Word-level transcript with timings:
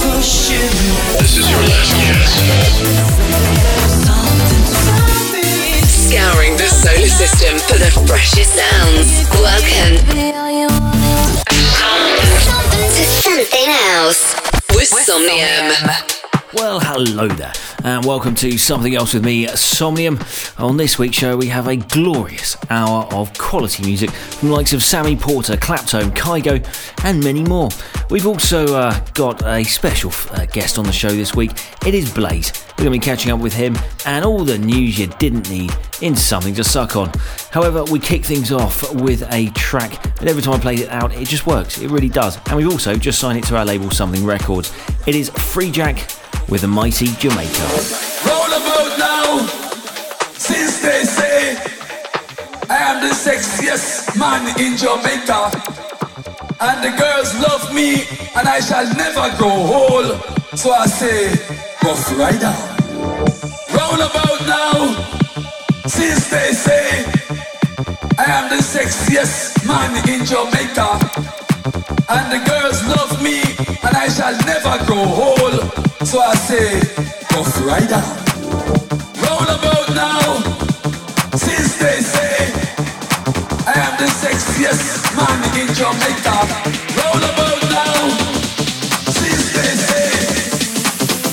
This 0.00 1.36
is 1.36 1.50
your 1.50 1.60
last 1.60 1.90
chance. 1.98 2.30
Scouring 5.90 6.56
the 6.56 6.68
solar 6.68 7.08
system 7.08 7.58
for 7.58 7.78
the 7.78 7.90
freshest 8.06 8.54
sounds. 8.54 9.28
Welcome 9.40 9.96
to 12.94 13.04
something 13.04 13.68
else 13.96 14.34
with 14.72 14.86
Somnium. 14.86 16.17
Well, 16.54 16.80
hello 16.80 17.28
there, 17.28 17.52
and 17.84 18.06
welcome 18.06 18.34
to 18.36 18.56
Something 18.56 18.94
Else 18.94 19.12
with 19.12 19.22
me, 19.22 19.46
Somnium. 19.48 20.18
On 20.56 20.78
this 20.78 20.98
week's 20.98 21.18
show, 21.18 21.36
we 21.36 21.48
have 21.48 21.68
a 21.68 21.76
glorious 21.76 22.56
hour 22.70 23.04
of 23.12 23.36
quality 23.36 23.84
music 23.84 24.08
from 24.10 24.48
the 24.48 24.54
likes 24.54 24.72
of 24.72 24.82
Sammy 24.82 25.14
Porter, 25.14 25.56
Claptone, 25.56 26.08
Kygo, 26.16 26.64
and 27.04 27.22
many 27.22 27.42
more. 27.42 27.68
We've 28.08 28.26
also 28.26 28.74
uh, 28.74 28.98
got 29.12 29.44
a 29.44 29.62
special 29.62 30.10
uh, 30.30 30.46
guest 30.46 30.78
on 30.78 30.86
the 30.86 30.92
show 30.92 31.10
this 31.10 31.34
week. 31.34 31.50
It 31.86 31.92
is 31.92 32.10
Blaze. 32.14 32.50
We're 32.78 32.84
going 32.84 32.98
to 32.98 32.98
be 32.98 33.04
catching 33.04 33.30
up 33.30 33.40
with 33.40 33.52
him 33.52 33.76
and 34.06 34.24
all 34.24 34.42
the 34.42 34.56
news 34.56 34.98
you 34.98 35.08
didn't 35.18 35.50
need 35.50 35.70
in 36.00 36.16
something 36.16 36.54
to 36.54 36.64
suck 36.64 36.96
on. 36.96 37.12
However, 37.50 37.84
we 37.84 37.98
kick 37.98 38.24
things 38.24 38.52
off 38.52 38.94
with 38.94 39.30
a 39.34 39.50
track, 39.50 40.02
and 40.20 40.30
every 40.30 40.40
time 40.40 40.54
I 40.54 40.58
play 40.60 40.76
it 40.76 40.88
out, 40.88 41.12
it 41.12 41.28
just 41.28 41.46
works. 41.46 41.76
It 41.76 41.90
really 41.90 42.08
does. 42.08 42.38
And 42.46 42.56
we've 42.56 42.70
also 42.70 42.96
just 42.96 43.18
signed 43.18 43.38
it 43.38 43.44
to 43.48 43.56
our 43.58 43.66
label, 43.66 43.90
Something 43.90 44.24
Records. 44.24 44.72
It 45.06 45.14
is 45.14 45.28
Free 45.28 45.70
Jack 45.70 46.08
with 46.48 46.64
a 46.64 46.68
mighty 46.68 47.06
Jamaica. 47.06 47.66
Roll 48.24 48.52
about 48.60 48.98
now, 48.98 49.46
since 50.36 50.80
they 50.80 51.04
say 51.04 51.56
I 52.70 52.76
am 52.88 53.02
the 53.06 53.14
sexiest 53.14 54.18
man 54.18 54.48
in 54.58 54.76
Jamaica, 54.76 55.52
and 56.60 56.82
the 56.82 56.96
girls 56.96 57.34
love 57.40 57.72
me, 57.74 58.04
and 58.36 58.48
I 58.48 58.60
shall 58.60 58.86
never 58.96 59.28
grow 59.36 59.50
old. 59.50 60.20
So 60.58 60.72
I 60.72 60.86
say, 60.86 61.28
Rough 61.84 62.18
Rider. 62.18 62.54
Roll 63.76 64.00
about 64.00 64.40
now, 64.46 64.72
since 65.86 66.30
they 66.30 66.52
say 66.52 67.04
I 68.18 68.24
am 68.24 68.48
the 68.48 68.62
sexiest 68.62 69.66
man 69.66 69.90
in 70.08 70.24
Jamaica, 70.24 70.98
and 72.08 72.32
the 72.32 72.40
girls 72.48 72.82
love 72.88 73.22
me, 73.22 73.40
and 73.86 73.96
I 73.96 74.08
shall 74.08 74.36
never 74.46 74.84
grow 74.86 75.04
old. 75.04 75.37
So 76.08 76.20
I 76.20 76.34
say, 76.36 76.80
Rough 77.36 77.66
Rider. 77.66 78.02
Roll 79.20 79.44
about 79.44 79.88
now, 79.94 80.40
since 81.36 81.76
they 81.76 82.00
say 82.00 82.48
I 83.66 83.74
am 83.76 83.94
the 84.00 84.08
sexiest 84.08 85.14
man 85.14 85.38
in 85.60 85.68
Jamaica. 85.74 86.38
Roll 86.96 87.24
about 87.28 87.62
now, 87.68 88.08
since 89.12 89.52
they 89.52 89.72
say 89.84 90.08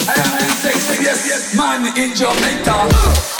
I 0.10 0.16
am 0.20 0.34
the 0.44 0.52
sexiest 0.60 1.56
man 1.56 1.98
in 1.98 2.14
Jamaica. 2.14 3.35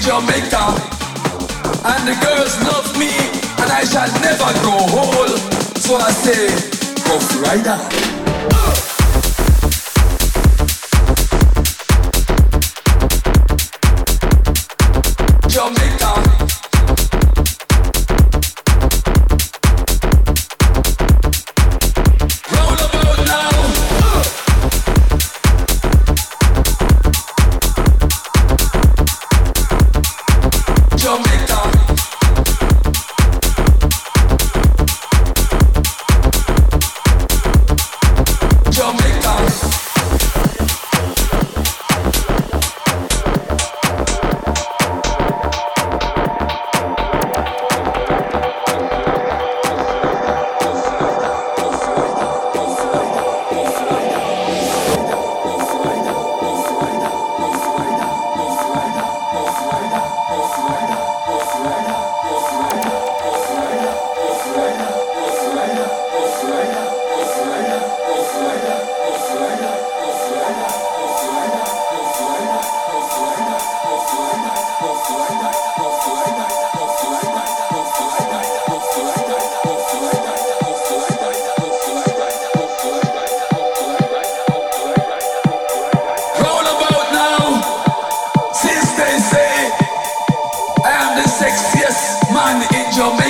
Jamaica. 0.00 0.64
And 1.84 2.08
the 2.08 2.16
girls 2.24 2.56
love 2.64 2.98
me, 2.98 3.12
and 3.60 3.70
I 3.70 3.84
shall 3.84 4.08
never 4.20 4.50
go 4.64 4.76
whole. 4.88 5.36
So 5.76 5.96
I 5.96 6.10
say, 6.10 6.48
Rough 7.06 7.42
Rider. 7.42 8.89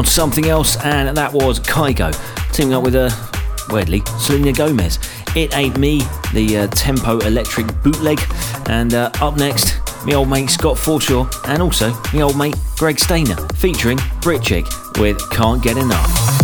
on 0.00 0.06
something 0.06 0.46
else, 0.46 0.78
and 0.82 1.14
that 1.14 1.30
was 1.30 1.60
Kygo 1.60 2.10
teaming 2.54 2.72
up 2.72 2.82
with 2.82 2.94
a 2.94 3.08
uh, 3.08 3.66
weirdly 3.70 4.00
Selena 4.18 4.50
Gomez. 4.50 4.98
It 5.36 5.54
ain't 5.54 5.76
me, 5.76 5.98
the 6.32 6.60
uh, 6.60 6.66
tempo 6.68 7.18
electric 7.18 7.66
bootleg, 7.82 8.18
and 8.70 8.94
uh, 8.94 9.10
up 9.20 9.36
next, 9.36 9.78
me 10.06 10.14
old 10.14 10.30
mate 10.30 10.48
Scott 10.48 10.78
Forshaw, 10.78 11.28
and 11.48 11.60
also 11.60 11.92
me 12.14 12.22
old 12.22 12.38
mate 12.38 12.56
Greg 12.78 12.98
Stainer, 12.98 13.36
featuring 13.56 13.98
Brit 14.22 14.42
Chick 14.42 14.64
with 14.96 15.18
Can't 15.30 15.62
Get 15.62 15.76
Enough. 15.76 16.39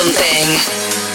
We 0.00 1.07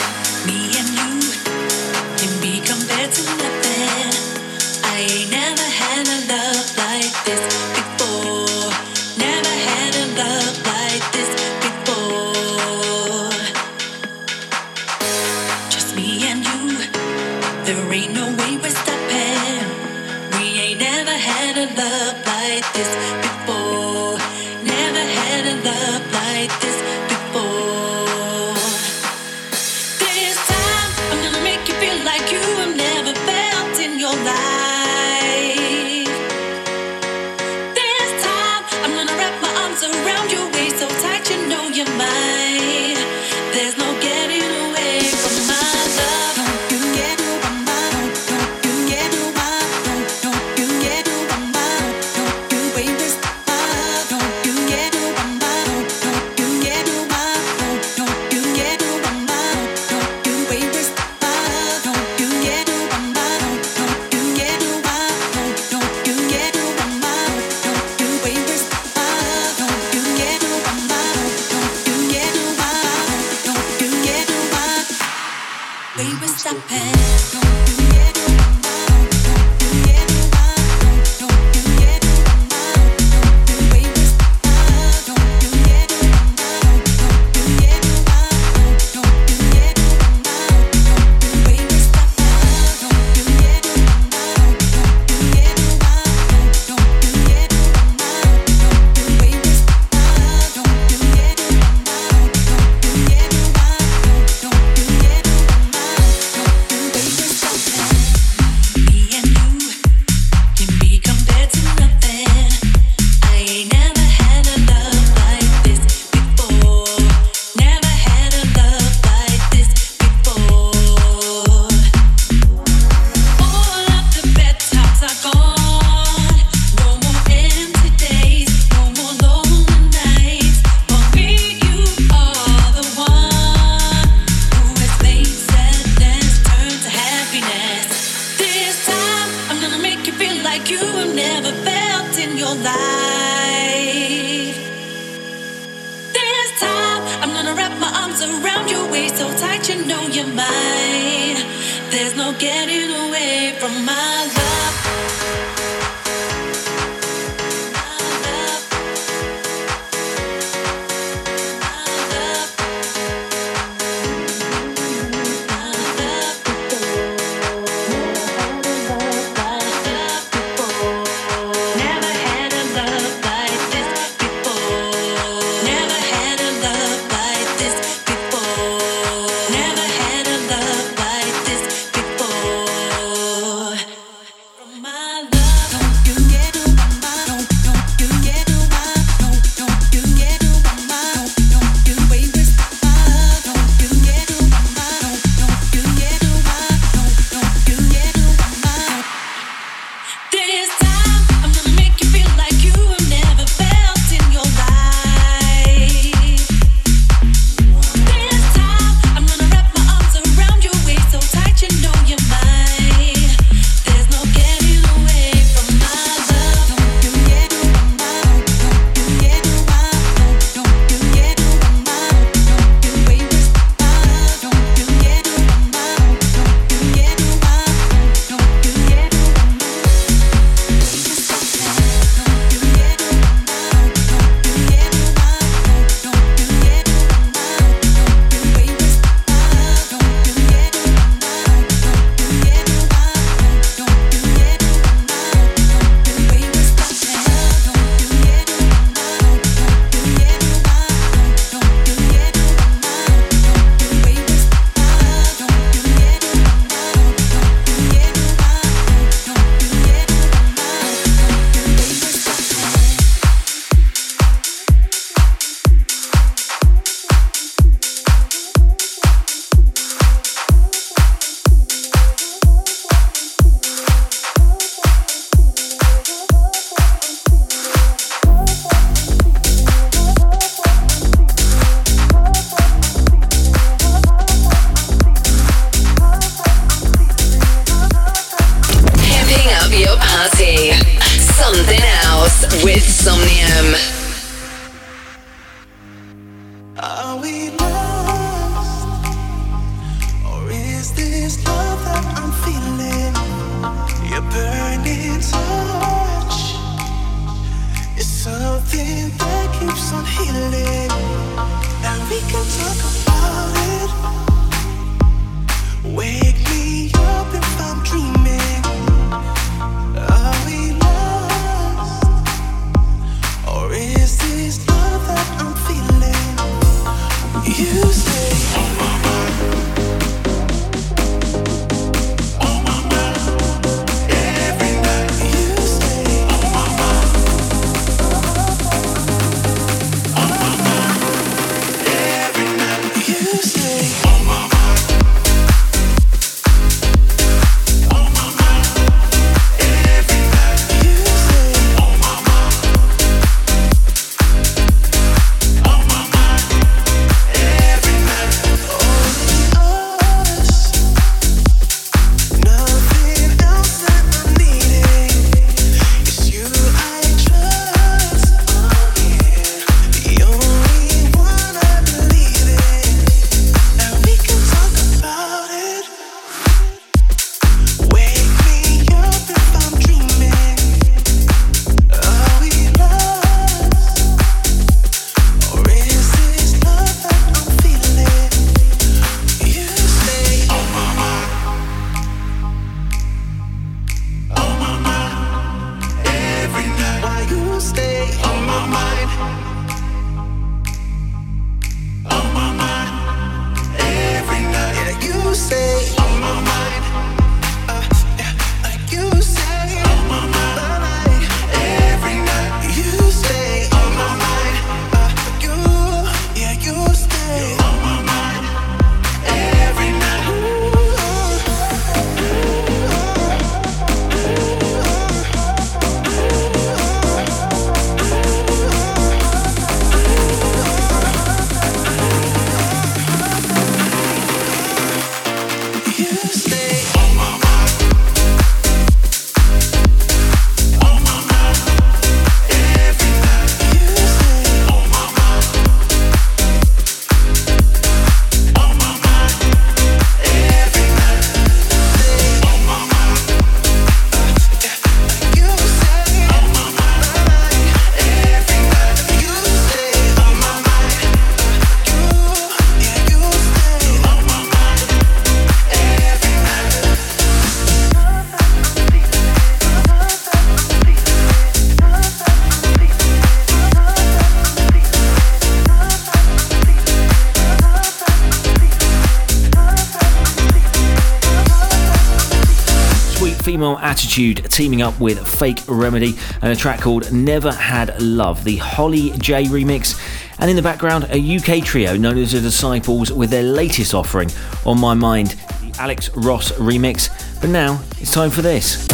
Attitude 484.14 484.46
teaming 484.52 484.84
up 484.84 485.00
with 485.00 485.28
Fake 485.28 485.58
Remedy 485.68 486.14
and 486.44 486.52
a 486.52 486.56
track 486.56 486.80
called 486.80 487.12
Never 487.12 487.52
Had 487.52 488.00
Love, 488.00 488.44
the 488.44 488.58
Holly 488.58 489.10
J 489.18 489.46
remix. 489.46 490.00
And 490.38 490.52
in 490.52 490.56
the 490.56 490.62
background, 490.62 491.08
a 491.10 491.18
UK 491.38 491.66
trio 491.66 491.98
known 491.98 492.20
as 492.20 492.34
the 492.34 492.40
Disciples 492.40 493.12
with 493.12 493.32
their 493.32 493.42
latest 493.42 493.96
offering, 493.96 494.30
On 494.68 494.80
My 494.80 494.94
Mind, 494.94 495.32
the 495.62 495.76
Alex 495.80 496.16
Ross 496.16 496.52
remix. 496.52 497.10
But 497.42 497.50
now 497.50 497.82
it's 498.00 498.14
time 498.14 498.30
for 498.30 498.44
this. 498.44 498.86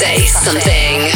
Say 0.00 0.26
something. 0.26 1.12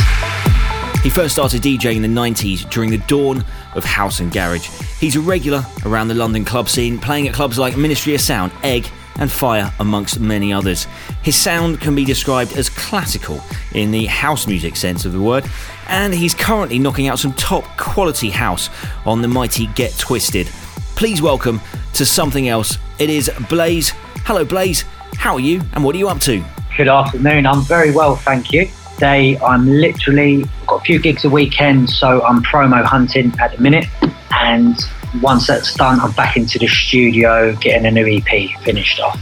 He 1.03 1.11
first 1.11 1.35
started 1.35 1.61
DJing 1.61 1.97
in 1.97 2.03
the 2.03 2.21
90s 2.21 2.71
during 2.71 2.91
the 2.91 2.99
dawn 3.09 3.45
of 3.75 3.83
house 3.83 4.21
and 4.21 4.31
garage. 4.31 4.69
He's 5.01 5.17
a 5.17 5.21
regular 5.21 5.67
around 5.85 6.07
the 6.07 6.15
London 6.15 6.45
club 6.45 6.69
scene, 6.69 7.01
playing 7.01 7.27
at 7.27 7.35
clubs 7.35 7.59
like 7.59 7.77
Ministry 7.77 8.15
of 8.15 8.21
Sound, 8.21 8.53
Egg, 8.63 8.89
and 9.21 9.31
Fire, 9.31 9.73
amongst 9.79 10.19
many 10.19 10.53
others. 10.53 10.87
His 11.23 11.37
sound 11.37 11.81
can 11.81 11.95
be 11.95 12.05
described 12.05 12.57
as 12.57 12.69
classical 12.69 13.41
in 13.73 13.93
the 13.93 14.07
house 14.07 14.47
music 14.47 14.75
sense 14.75 15.05
of 15.05 15.13
the 15.13 15.21
word, 15.21 15.45
and 15.89 16.13
he's 16.13 16.35
currently 16.35 16.79
knocking 16.79 17.07
out 17.07 17.19
some 17.19 17.35
top 17.35 17.65
quality 17.77 18.31
house 18.31 18.71
on 19.07 19.23
the 19.23 19.29
mighty 19.29 19.67
Get 19.69 19.97
Twisted. 19.99 20.49
Please 20.97 21.23
welcome 21.23 21.61
to 21.95 22.05
something 22.05 22.49
else. 22.49 22.79
It 22.99 23.09
is 23.11 23.31
Blaze. 23.49 23.93
Hello, 24.25 24.45
Blaze. 24.45 24.83
How 25.17 25.35
are 25.35 25.41
you, 25.41 25.61
and 25.75 25.85
what 25.85 25.95
are 25.95 25.99
you 25.99 26.09
up 26.09 26.21
to? 26.21 26.43
Good 26.77 26.89
afternoon. 26.89 27.47
I'm 27.47 27.63
very 27.63 27.91
well, 27.91 28.17
thank 28.17 28.53
you. 28.53 28.69
Today, 28.95 29.39
I'm 29.39 29.67
literally 29.67 30.45
got 30.67 30.83
a 30.83 30.85
few 30.85 30.99
gigs 30.99 31.25
a 31.25 31.31
weekend, 31.31 31.89
so 31.89 32.23
I'm 32.23 32.43
promo 32.43 32.85
hunting 32.85 33.33
at 33.41 33.57
the 33.57 33.63
minute. 33.63 33.87
And 34.31 34.79
once 35.23 35.47
that's 35.47 35.75
done, 35.75 36.01
I'm 36.01 36.13
back 36.13 36.37
into 36.37 36.59
the 36.59 36.69
studio 36.69 37.55
getting 37.57 37.87
a 37.87 37.91
new 37.91 38.07
EP 38.07 38.51
finished 38.63 39.01
off. 39.01 39.21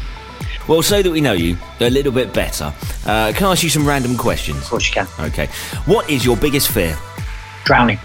Well, 0.68 0.82
so 0.82 1.02
that 1.02 1.10
we 1.10 1.22
know 1.22 1.32
you 1.32 1.56
a 1.80 1.88
little 1.88 2.12
bit 2.12 2.34
better, 2.34 2.74
uh, 3.06 3.32
can 3.34 3.46
I 3.46 3.52
ask 3.52 3.62
you 3.62 3.70
some 3.70 3.88
random 3.88 4.18
questions? 4.18 4.58
Of 4.58 4.68
course, 4.68 4.88
you 4.88 4.94
can. 4.94 5.08
Okay. 5.18 5.46
What 5.86 6.10
is 6.10 6.26
your 6.26 6.36
biggest 6.36 6.70
fear? 6.70 6.96
Drowning. 7.64 7.98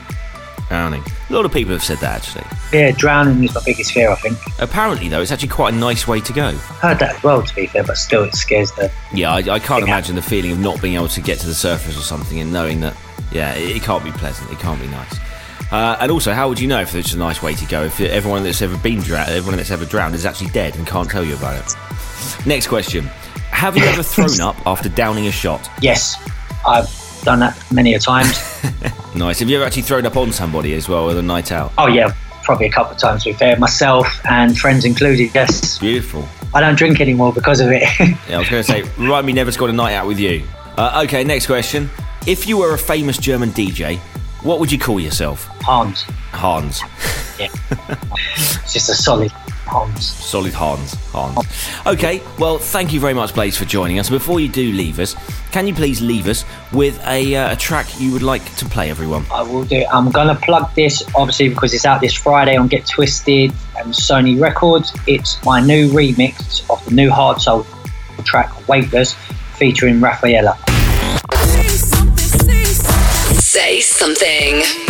Drowning. 0.69 1.03
A 1.29 1.33
lot 1.33 1.43
of 1.45 1.51
people 1.51 1.73
have 1.73 1.83
said 1.83 1.97
that 1.97 2.15
actually. 2.15 2.45
Yeah, 2.71 2.91
drowning 2.91 3.43
is 3.43 3.53
my 3.53 3.61
biggest 3.65 3.91
fear, 3.91 4.09
I 4.09 4.15
think. 4.15 4.37
Apparently, 4.59 5.09
though, 5.09 5.21
it's 5.21 5.31
actually 5.31 5.49
quite 5.49 5.73
a 5.73 5.77
nice 5.77 6.07
way 6.07 6.21
to 6.21 6.31
go. 6.33 6.47
I 6.47 6.51
Heard 6.51 6.99
that 6.99 7.17
as 7.17 7.23
well, 7.23 7.43
to 7.43 7.55
be 7.55 7.67
fair, 7.67 7.83
but 7.83 7.97
still, 7.97 8.23
it 8.23 8.33
scares 8.33 8.71
the. 8.71 8.89
Yeah, 9.13 9.33
I, 9.33 9.39
I 9.39 9.59
can't 9.59 9.83
imagine 9.83 10.15
the 10.15 10.21
feeling 10.21 10.53
of 10.53 10.59
not 10.59 10.81
being 10.81 10.95
able 10.95 11.09
to 11.09 11.21
get 11.21 11.39
to 11.39 11.47
the 11.47 11.53
surface 11.53 11.97
or 11.97 12.01
something 12.01 12.39
and 12.39 12.53
knowing 12.53 12.79
that, 12.79 12.95
yeah, 13.31 13.53
it, 13.55 13.75
it 13.75 13.83
can't 13.83 14.05
be 14.05 14.11
pleasant. 14.11 14.49
It 14.51 14.59
can't 14.59 14.79
be 14.79 14.87
nice. 14.87 15.19
Uh, 15.71 15.97
and 15.99 16.11
also, 16.11 16.33
how 16.33 16.49
would 16.49 16.59
you 16.59 16.67
know 16.67 16.81
if 16.81 16.93
it's 16.95 17.13
a 17.13 17.17
nice 17.17 17.41
way 17.41 17.53
to 17.55 17.65
go 17.65 17.83
if 17.83 17.99
everyone 17.99 18.43
that's 18.43 18.61
ever 18.61 18.77
been 18.77 18.99
drowned, 18.99 19.29
everyone 19.31 19.57
that's 19.57 19.71
ever 19.71 19.85
drowned, 19.85 20.13
is 20.15 20.25
actually 20.25 20.49
dead 20.51 20.75
and 20.75 20.85
can't 20.85 21.09
tell 21.09 21.23
you 21.23 21.35
about 21.35 21.55
it? 21.55 22.45
Next 22.45 22.67
question: 22.67 23.05
Have 23.51 23.75
you 23.75 23.83
ever 23.85 24.03
thrown 24.03 24.39
up 24.41 24.55
after 24.67 24.89
downing 24.89 25.27
a 25.27 25.31
shot? 25.31 25.69
Yes, 25.81 26.15
I've 26.67 26.87
done 27.23 27.39
that 27.39 27.57
many 27.71 27.93
a 27.93 27.99
times. 27.99 28.37
Nice. 29.15 29.39
Have 29.41 29.49
you 29.49 29.57
ever 29.57 29.65
actually 29.65 29.83
thrown 29.83 30.07
up 30.07 30.17
on 30.17 30.31
somebody 30.31 30.73
as 30.73 30.89
well 30.89 31.05
with 31.05 31.19
a 31.19 31.21
night 31.21 31.51
out? 31.51 31.71
oh, 31.77 31.85
yeah, 31.85 32.15
probably 32.41 32.65
a 32.65 32.71
couple 32.71 32.93
of 32.93 32.97
times, 32.97 33.23
to 33.23 33.29
be 33.29 33.33
fair. 33.37 33.55
Myself 33.59 34.07
and 34.27 34.57
friends 34.57 34.85
included, 34.85 35.29
yes. 35.35 35.77
Beautiful. 35.77 36.27
I 36.53 36.61
don't 36.61 36.75
drink 36.75 36.99
anymore 36.99 37.31
because 37.31 37.59
of 37.59 37.69
it. 37.71 37.83
Yeah, 38.27 38.37
I 38.37 38.39
was 38.39 38.49
going 38.49 38.63
to 38.63 38.67
say, 38.67 38.81
remind 38.97 39.27
me 39.27 39.33
never 39.33 39.51
go 39.51 39.67
a 39.67 39.71
night 39.71 39.93
out 39.93 40.07
with 40.07 40.19
you. 40.19 40.43
Uh, 40.77 41.03
okay, 41.05 41.23
next 41.23 41.45
question. 41.45 41.91
If 42.25 42.47
you 42.47 42.57
were 42.57 42.73
a 42.73 42.77
famous 42.77 43.19
German 43.19 43.51
DJ, 43.51 43.99
what 44.43 44.59
would 44.59 44.71
you 44.71 44.79
call 44.79 44.99
yourself? 44.99 45.45
Hans. 45.61 46.03
Hans. 46.31 46.81
Yeah. 47.39 47.47
it's 48.35 48.73
just 48.73 48.89
a 48.89 48.93
solid 48.93 49.31
Hans. 49.65 50.05
Solid 50.05 50.53
Hans. 50.53 50.93
Hans. 51.11 51.39
Okay, 51.87 52.21
well, 52.37 52.57
thank 52.57 52.91
you 52.91 52.99
very 52.99 53.13
much, 53.13 53.33
Blaze, 53.33 53.57
for 53.57 53.65
joining 53.65 53.97
us. 53.97 54.09
Before 54.09 54.39
you 54.39 54.49
do 54.49 54.71
leave 54.73 54.99
us, 54.99 55.15
can 55.51 55.65
you 55.65 55.73
please 55.73 56.01
leave 56.01 56.27
us 56.27 56.43
with 56.71 57.01
a, 57.07 57.35
uh, 57.35 57.53
a 57.53 57.55
track 57.55 57.87
you 57.99 58.11
would 58.11 58.21
like 58.21 58.43
to 58.57 58.65
play, 58.65 58.89
everyone? 58.89 59.25
I 59.31 59.41
will 59.41 59.63
do. 59.63 59.85
I'm 59.91 60.11
gonna 60.11 60.35
plug 60.35 60.73
this 60.75 61.03
obviously 61.15 61.49
because 61.49 61.73
it's 61.73 61.85
out 61.85 62.01
this 62.01 62.13
Friday 62.13 62.57
on 62.57 62.67
Get 62.67 62.85
Twisted 62.85 63.51
and 63.77 63.93
Sony 63.93 64.39
Records. 64.39 64.93
It's 65.07 65.43
my 65.45 65.59
new 65.61 65.89
remix 65.89 66.69
of 66.69 66.83
the 66.85 66.91
new 66.91 67.09
Hard 67.09 67.41
Soul 67.41 67.65
track 68.23 68.67
Weightless 68.67 69.13
featuring 69.57 70.01
Rafaela. 70.01 70.57
Say 73.53 73.81
something. 73.81 74.82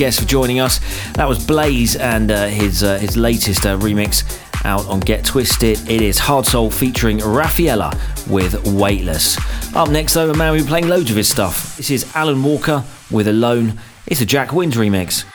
Guest 0.00 0.20
for 0.20 0.26
joining 0.26 0.60
us. 0.60 0.80
That 1.12 1.28
was 1.28 1.44
Blaze 1.44 1.94
and 1.94 2.30
uh, 2.30 2.46
his 2.46 2.82
uh, 2.82 2.98
his 2.98 3.18
latest 3.18 3.66
uh, 3.66 3.76
remix 3.76 4.24
out 4.64 4.86
on 4.86 4.98
Get 5.00 5.26
Twisted. 5.26 5.78
It 5.90 6.00
is 6.00 6.18
Hard 6.18 6.46
Soul 6.46 6.70
featuring 6.70 7.18
Raffaella 7.18 7.92
with 8.26 8.66
Weightless. 8.66 9.36
Up 9.76 9.90
next, 9.90 10.14
though, 10.14 10.30
a 10.30 10.34
man 10.34 10.52
we've 10.52 10.62
been 10.62 10.68
playing 10.68 10.88
loads 10.88 11.10
of 11.10 11.16
his 11.18 11.28
stuff. 11.28 11.76
This 11.76 11.90
is 11.90 12.10
Alan 12.16 12.42
Walker 12.42 12.82
with 13.10 13.28
Alone. 13.28 13.78
It's 14.06 14.22
a 14.22 14.26
Jack 14.26 14.54
Wins 14.54 14.74
remix. 14.74 15.29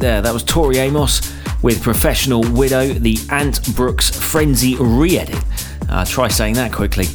There. 0.00 0.22
That 0.22 0.32
was 0.32 0.42
Tori 0.42 0.78
Amos 0.78 1.20
with 1.62 1.82
Professional 1.82 2.40
Widow, 2.40 2.94
the 2.94 3.18
Ant 3.30 3.74
Brooks 3.76 4.10
Frenzy 4.10 4.74
re 4.76 5.18
edit. 5.18 5.42
Uh, 5.88 6.04
try 6.04 6.28
saying 6.28 6.54
that 6.54 6.72
quickly. 6.72 7.06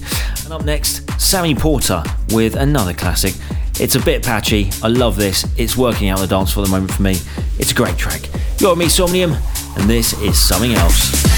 And 0.44 0.54
up 0.54 0.64
next, 0.64 1.10
Sammy 1.20 1.56
Porter 1.56 2.04
with 2.30 2.56
another 2.56 2.94
classic. 2.94 3.34
It's 3.80 3.96
a 3.96 4.00
bit 4.00 4.24
patchy. 4.24 4.70
I 4.84 4.88
love 4.88 5.16
this. 5.18 5.46
It's 5.58 5.76
working 5.76 6.10
out 6.10 6.20
the 6.20 6.28
dance 6.28 6.52
for 6.52 6.62
the 6.62 6.70
moment 6.70 6.92
for 6.92 7.02
me. 7.02 7.18
It's 7.60 7.72
a 7.72 7.76
great 7.76 7.98
track. 7.98 8.22
You're 8.60 8.76
me, 8.76 8.88
Somnium, 8.88 9.34
and 9.78 9.90
this 9.90 10.14
is 10.22 10.40
something 10.40 10.74
else. 10.74 11.35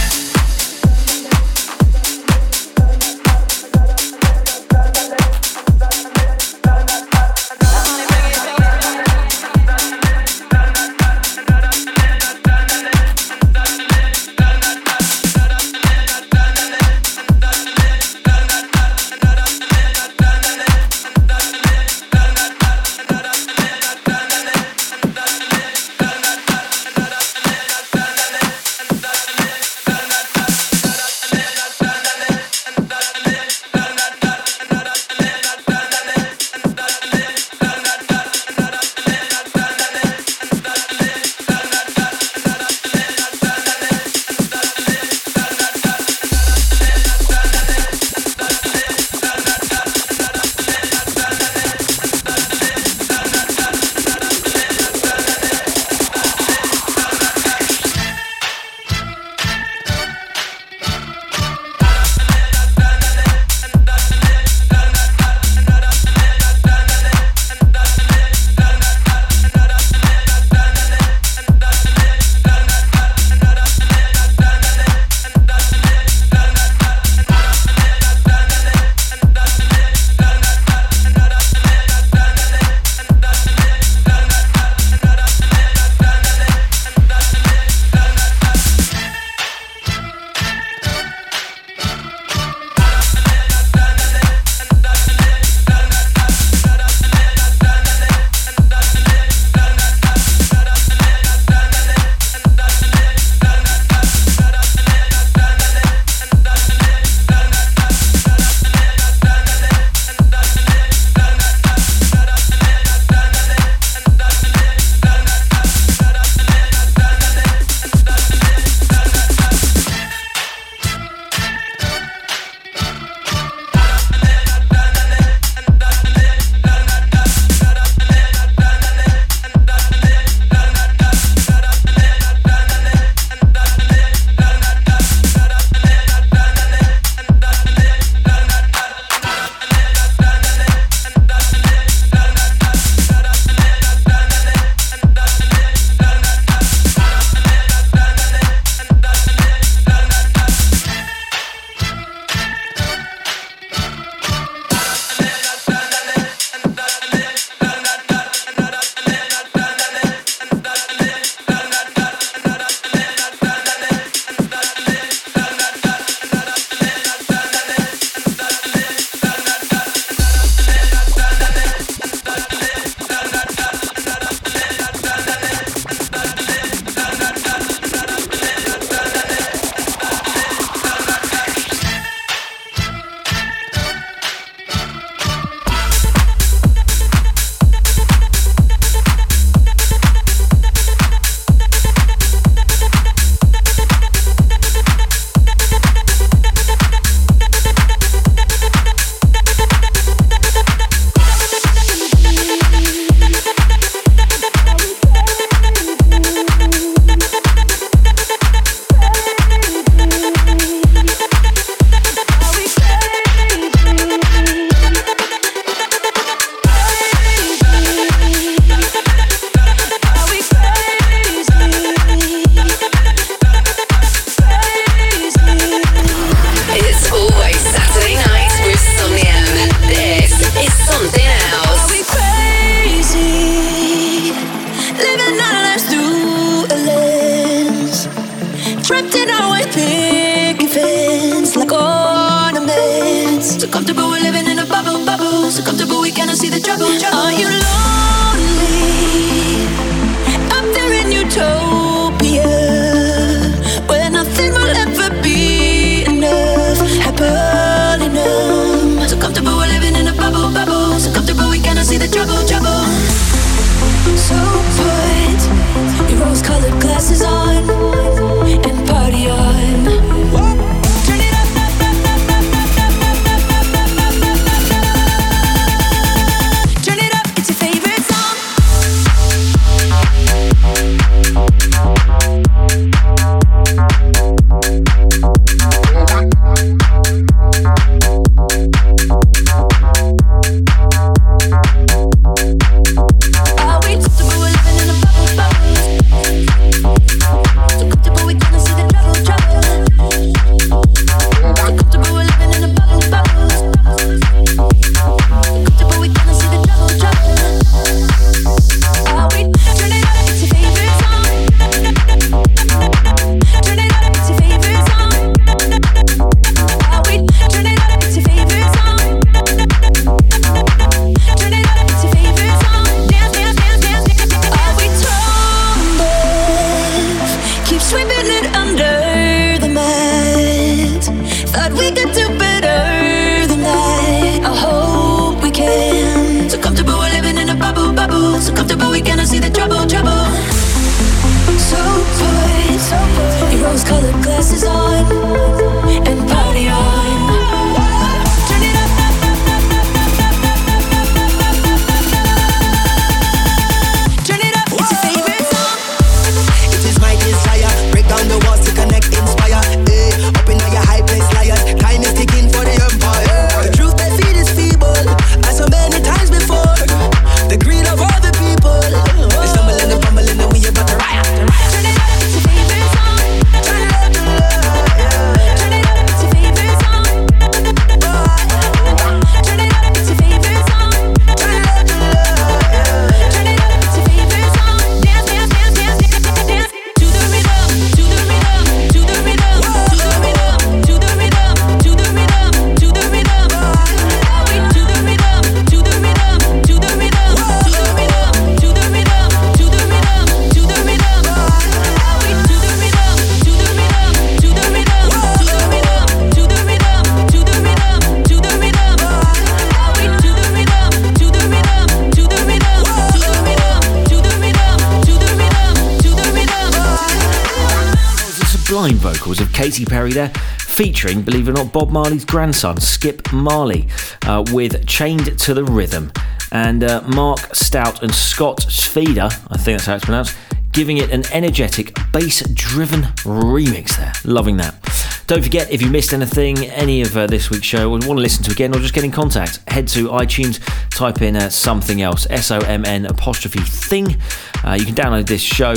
Featuring, 421.07 421.23
believe 421.23 421.47
it 421.47 421.51
or 421.51 421.63
not, 421.63 421.71
Bob 421.71 421.89
Marley's 421.89 422.25
grandson, 422.25 422.79
Skip 422.79 423.31
Marley, 423.31 423.87
uh, 424.25 424.43
with 424.51 424.85
Chained 424.85 425.37
to 425.39 425.53
the 425.53 425.63
Rhythm. 425.63 426.11
And 426.51 426.83
uh, 426.83 427.01
Mark 427.07 427.39
Stout 427.55 428.03
and 428.03 428.13
Scott 428.13 428.59
Sfeeder, 428.61 429.31
I 429.49 429.57
think 429.57 429.77
that's 429.77 429.85
how 429.85 429.95
it's 429.95 430.05
pronounced, 430.05 430.35
giving 430.71 430.97
it 430.97 431.11
an 431.11 431.23
energetic, 431.31 431.97
bass 432.11 432.41
driven 432.53 433.03
remix 433.23 433.97
there. 433.97 434.13
Loving 434.23 434.57
that. 434.57 434.86
Don't 435.27 435.43
forget, 435.43 435.69
if 435.69 435.81
you 435.81 435.89
missed 435.89 436.13
anything, 436.13 436.57
any 436.69 437.01
of 437.01 437.17
uh, 437.17 437.27
this 437.27 437.49
week's 437.49 437.65
show, 437.65 437.89
or 437.89 437.99
want 437.99 438.03
to 438.03 438.13
listen 438.13 438.45
to 438.45 438.51
again, 438.53 438.73
or 438.73 438.79
just 438.79 438.93
get 438.93 439.03
in 439.03 439.11
contact, 439.11 439.59
head 439.67 439.85
to 439.89 440.07
iTunes, 440.07 440.61
type 440.89 441.21
in 441.21 441.35
uh, 441.35 441.49
something 441.49 442.01
else, 442.01 442.25
S 442.29 442.49
O 442.49 442.59
M 442.59 442.85
N 442.85 443.05
apostrophe 443.05 443.59
thing. 443.59 444.15
Uh, 444.63 444.77
you 444.79 444.85
can 444.85 444.95
download 444.95 445.27
this 445.27 445.41
show 445.41 445.73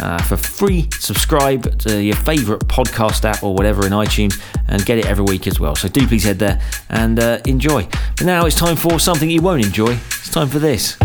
uh, 0.00 0.20
for 0.22 0.36
free. 0.36 0.88
Subscribe 0.98 1.78
to 1.78 2.02
your 2.02 2.16
favourite 2.16 2.62
podcast 2.62 3.24
app 3.24 3.44
or 3.44 3.54
whatever 3.54 3.86
in 3.86 3.92
iTunes 3.92 4.42
and 4.66 4.84
get 4.84 4.98
it 4.98 5.06
every 5.06 5.24
week 5.24 5.46
as 5.46 5.60
well. 5.60 5.76
So 5.76 5.86
do 5.86 6.04
please 6.08 6.24
head 6.24 6.40
there 6.40 6.60
and 6.90 7.20
uh, 7.20 7.38
enjoy. 7.46 7.84
But 8.16 8.26
now 8.26 8.46
it's 8.46 8.56
time 8.56 8.74
for 8.74 8.98
something 8.98 9.30
you 9.30 9.42
won't 9.42 9.64
enjoy. 9.64 9.92
It's 9.92 10.30
time 10.30 10.48
for 10.48 10.58
this. 10.58 10.96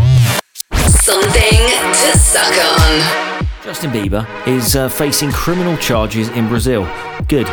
Something 0.72 1.60
to 1.60 2.18
suck 2.18 2.54
on. 2.82 3.33
Justin 3.64 3.92
Bieber 3.92 4.28
is 4.46 4.76
uh, 4.76 4.90
facing 4.90 5.32
criminal 5.32 5.78
charges 5.78 6.28
in 6.30 6.50
Brazil. 6.50 6.84
Good. 7.30 7.48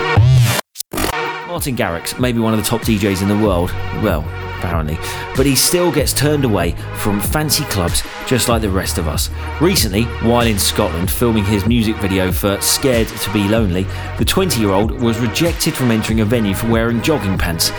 Martin 1.46 1.76
Garrix, 1.76 2.18
maybe 2.18 2.40
one 2.40 2.52
of 2.52 2.58
the 2.58 2.66
top 2.66 2.80
DJs 2.80 3.22
in 3.22 3.28
the 3.28 3.38
world. 3.38 3.70
Well, 4.02 4.22
apparently, 4.58 4.98
but 5.36 5.46
he 5.46 5.54
still 5.54 5.92
gets 5.92 6.12
turned 6.12 6.44
away 6.44 6.72
from 6.96 7.20
fancy 7.20 7.62
clubs 7.64 8.02
just 8.26 8.48
like 8.48 8.60
the 8.60 8.70
rest 8.70 8.98
of 8.98 9.06
us. 9.06 9.30
Recently, 9.60 10.02
while 10.26 10.48
in 10.48 10.58
Scotland 10.58 11.08
filming 11.08 11.44
his 11.44 11.64
music 11.66 11.94
video 11.98 12.32
for 12.32 12.60
Scared 12.60 13.06
to 13.06 13.32
Be 13.32 13.46
Lonely, 13.46 13.86
the 14.18 14.24
20 14.24 14.60
year 14.60 14.70
old 14.70 14.90
was 14.90 15.16
rejected 15.20 15.74
from 15.74 15.92
entering 15.92 16.20
a 16.22 16.24
venue 16.24 16.54
for 16.54 16.66
wearing 16.66 17.00
jogging 17.02 17.38
pants. 17.38 17.70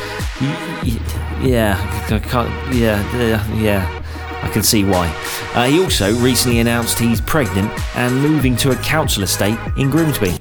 Yeah, 1.41 1.75
I 2.09 2.19
can't, 2.19 2.75
yeah, 2.75 3.55
yeah. 3.57 4.00
I 4.41 4.49
can 4.49 4.63
see 4.63 4.83
why. 4.83 5.07
Uh, 5.53 5.65
he 5.65 5.79
also 5.79 6.15
recently 6.17 6.59
announced 6.59 6.99
he's 6.99 7.21
pregnant 7.21 7.71
and 7.95 8.21
moving 8.21 8.55
to 8.57 8.71
a 8.71 8.75
council 8.77 9.23
estate 9.23 9.57
in 9.77 9.89
Grimsby. 9.89 10.37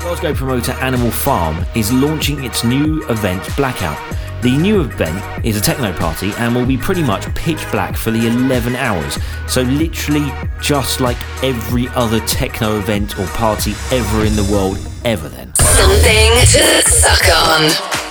Glasgow 0.00 0.34
promoter 0.34 0.72
Animal 0.72 1.10
Farm 1.10 1.64
is 1.74 1.92
launching 1.92 2.44
its 2.44 2.62
new 2.62 3.02
event 3.08 3.42
Blackout. 3.56 3.98
The 4.42 4.54
new 4.56 4.82
event 4.82 5.44
is 5.44 5.56
a 5.56 5.60
techno 5.60 5.94
party 5.94 6.30
and 6.36 6.54
will 6.54 6.66
be 6.66 6.76
pretty 6.76 7.02
much 7.02 7.34
pitch 7.34 7.64
black 7.70 7.96
for 7.96 8.10
the 8.10 8.26
11 8.26 8.76
hours. 8.76 9.18
So, 9.48 9.62
literally, 9.62 10.30
just 10.60 11.00
like 11.00 11.16
every 11.42 11.88
other 11.88 12.20
techno 12.26 12.76
event 12.78 13.18
or 13.18 13.26
party 13.28 13.72
ever 13.90 14.26
in 14.26 14.36
the 14.36 14.46
world, 14.52 14.78
ever 15.06 15.30
then. 15.30 15.54
Something 15.54 16.32
to 16.52 16.82
suck 16.82 17.26
on. 17.34 18.03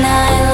Midnight 0.00 0.49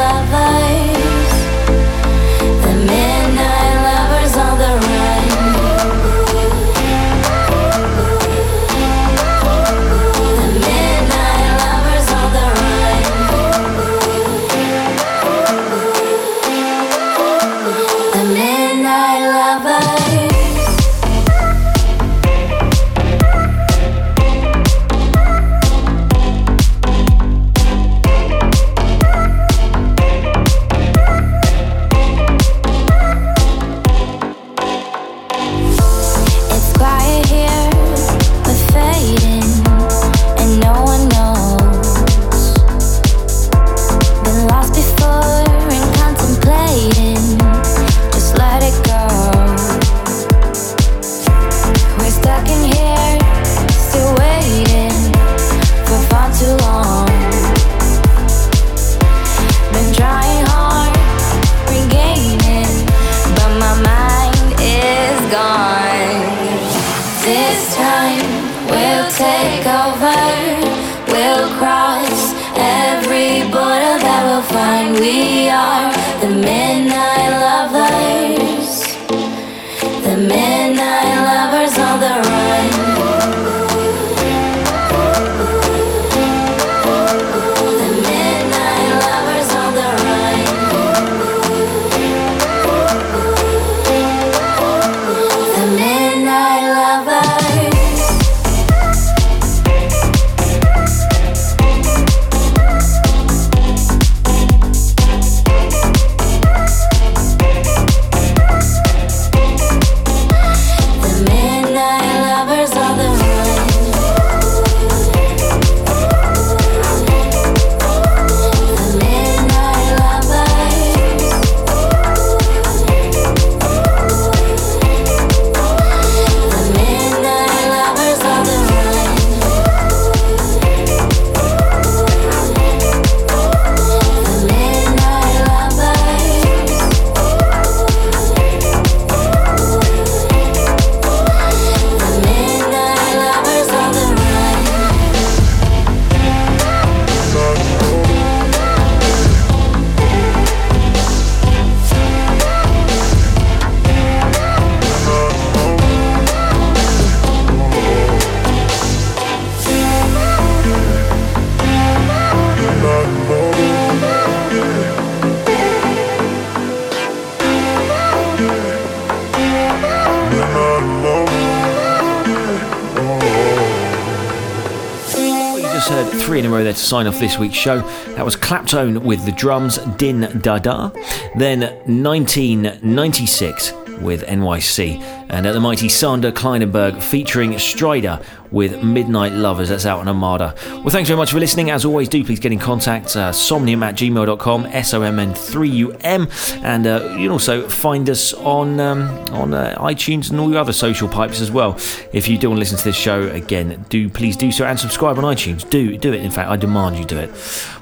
sign 176.87 177.07
off 177.07 177.19
this 177.19 177.39
week's 177.39 177.57
show. 177.57 177.81
That 178.15 178.25
was 178.25 178.37
Claptone 178.37 179.03
with 179.03 179.25
the 179.25 179.33
drums, 179.33 179.79
Din 179.97 180.41
Da 180.41 180.59
Da. 180.59 180.91
Then 181.37 181.61
1996 181.87 183.73
with 184.01 184.23
NYC. 184.25 185.16
And 185.37 185.45
at 185.45 185.53
the 185.53 185.61
mighty 185.61 185.91
Sander 185.91 186.33
Kleinenberg 186.33 187.03
featuring 187.03 187.59
Strider 187.59 188.23
with 188.51 188.83
Midnight 188.83 189.33
Lovers. 189.33 189.69
That's 189.69 189.85
out 189.85 190.01
on 190.01 190.09
Armada. 190.09 190.55
Well, 190.67 190.89
thanks 190.89 191.11
very 191.11 191.19
much 191.19 191.31
for 191.33 191.39
listening. 191.39 191.71
As 191.71 191.85
always, 191.85 192.09
do 192.09 192.25
please 192.25 192.41
get 192.41 192.53
in 192.53 192.59
contact. 192.59 193.15
Uh, 193.15 193.33
somnium 193.33 193.83
at 193.83 193.97
gmail.com, 193.97 194.65
S 194.65 194.95
O 194.95 195.03
M 195.03 195.19
N 195.19 195.35
3 195.35 195.69
U 195.69 195.93
M. 196.01 196.29
And 196.63 196.87
uh, 196.87 197.17
you 197.19 197.25
can 197.25 197.33
also 197.33 197.69
find 197.69 198.09
us 198.09 198.33
on, 198.33 198.81
um, 198.81 199.03
on 199.35 199.53
uh, 199.53 199.77
iTunes 199.79 200.31
and 200.31 200.41
all 200.41 200.49
your 200.49 200.59
other 200.59 200.73
social 200.73 201.07
pipes 201.07 201.43
as 201.43 201.51
well. 201.51 201.75
If 202.15 202.29
you 202.29 202.39
do 202.39 202.49
want 202.49 202.57
to 202.57 202.61
listen 202.61 202.79
to 202.79 202.85
this 202.85 202.97
show 202.97 203.29
again, 203.29 203.85
do 203.91 204.09
please 204.09 204.39
do 204.39 204.51
so 204.51 204.65
and 204.65 204.81
subscribe 204.81 205.19
on 205.19 205.25
iTunes. 205.25 205.69
Do 205.69 205.99
do 205.99 206.15
it. 206.15 206.23
In 206.23 206.31
fact, 206.31 206.49
I 206.49 206.57
demand 206.57 206.97
you 206.97 207.05
do 207.05 207.19
it. 207.19 207.29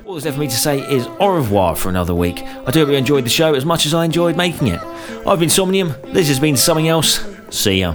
All 0.04 0.14
there's 0.14 0.24
left 0.24 0.34
for 0.34 0.40
me 0.40 0.48
to 0.48 0.56
say 0.56 0.80
is 0.92 1.06
au 1.20 1.28
revoir 1.28 1.76
for 1.76 1.88
another 1.88 2.16
week. 2.16 2.42
I 2.42 2.72
do 2.72 2.80
hope 2.80 2.88
you 2.88 2.96
enjoyed 2.96 3.24
the 3.24 3.30
show 3.30 3.54
as 3.54 3.64
much 3.64 3.86
as 3.86 3.94
I 3.94 4.04
enjoyed 4.04 4.36
making 4.36 4.66
it. 4.66 4.80
I've 5.24 5.38
been 5.38 5.50
Somnium. 5.50 5.94
This 6.06 6.26
has 6.26 6.40
been 6.40 6.56
something 6.56 6.88
else. 6.88 7.33
See 7.54 7.78
ya. 7.78 7.94